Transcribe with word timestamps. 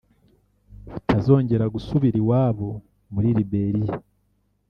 utazongera 0.97 1.65
gusubira 1.75 2.15
iwabo 2.21 2.69
muri 3.13 3.29
Liberia 3.37 3.93